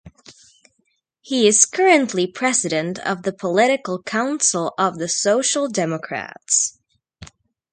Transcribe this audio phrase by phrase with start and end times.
[1.21, 6.79] He is currently president of the Political Council of the Social Democrats.